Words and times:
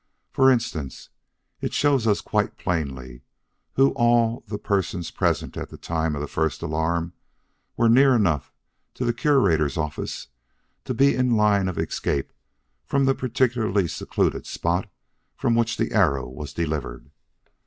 For 0.31 0.49
instance, 0.49 1.09
it 1.61 1.73
shows 1.73 2.07
us 2.07 2.21
quite 2.21 2.57
plainly 2.57 3.21
who 3.75 3.91
of 3.91 3.95
all 3.97 4.43
the 4.47 4.57
persons 4.57 5.11
present 5.11 5.55
at 5.55 5.69
the 5.69 5.77
time 5.77 6.15
of 6.15 6.31
first 6.31 6.63
alarm 6.63 7.13
were 7.77 7.87
near 7.87 8.15
enough 8.15 8.51
to 8.95 9.05
the 9.05 9.13
Curator's 9.13 9.77
office 9.77 10.29
to 10.85 10.95
be 10.95 11.13
in 11.13 11.29
the 11.29 11.35
line 11.35 11.67
of 11.67 11.77
escape 11.77 12.33
from 12.83 13.05
the 13.05 13.13
particularly 13.13 13.87
secluded 13.87 14.47
spot 14.47 14.89
from 15.35 15.53
which 15.53 15.77
the 15.77 15.91
arrow 15.91 16.27
was 16.27 16.51
delivered. 16.51 17.11